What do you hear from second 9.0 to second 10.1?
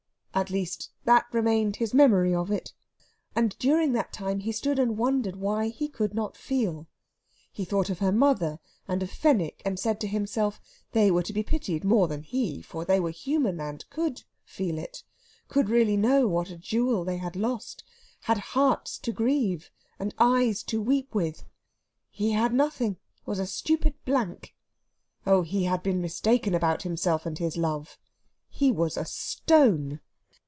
of Fenwick, and said to